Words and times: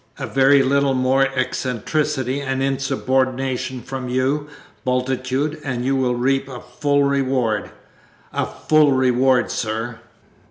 A 0.17 0.25
very 0.25 0.63
little 0.63 0.95
more 0.95 1.27
eccentricity 1.35 2.41
and 2.41 2.63
insubordination 2.63 3.83
from 3.83 4.09
you, 4.09 4.47
Bultitude, 4.83 5.59
and 5.63 5.85
you 5.85 5.95
will 5.95 6.15
reap 6.15 6.49
a 6.49 6.59
full 6.59 7.03
reward 7.03 7.69
a 8.33 8.47
full 8.47 8.93
reward, 8.93 9.51
sir!" 9.51 9.99